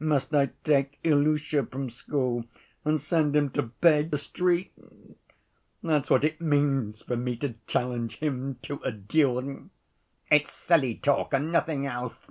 [0.00, 2.44] Must I take Ilusha from school
[2.84, 4.76] and send him to beg in the streets?
[5.80, 9.70] That's what it means for me to challenge him to a duel.
[10.28, 12.26] It's silly talk and nothing else."